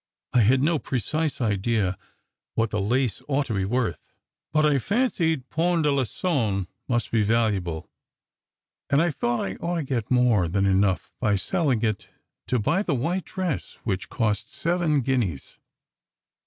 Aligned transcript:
I 0.33 0.39
had 0.39 0.63
no 0.63 0.79
precise 0.79 1.39
idea 1.41 1.95
what 2.55 2.71
the 2.71 2.81
lace 2.81 3.21
ought 3.27 3.45
to 3.45 3.53
be 3.53 3.65
worth, 3.65 3.99
but 4.51 4.65
I 4.65 4.79
fancied 4.79 5.47
Point 5.51 5.83
d 5.83 5.89
Alengon 5.89 6.65
must 6.87 7.11
be 7.11 7.21
valuable, 7.21 7.87
and 8.89 8.99
I 8.99 9.11
thought 9.11 9.45
I 9.45 9.55
ought 9.57 9.75
to 9.75 9.83
get 9.83 10.09
more 10.09 10.47
than 10.47 10.65
8 10.65 10.69
SECRET 10.69 10.73
HISTORY 10.73 10.77
enough 10.77 11.11
by 11.19 11.35
selling 11.35 11.83
it 11.83 12.07
to 12.47 12.57
buy 12.57 12.81
the 12.81 12.95
white 12.95 13.25
dress, 13.25 13.77
which 13.83 14.09
cost 14.09 14.55
seven 14.55 15.01
guineas. 15.01 15.59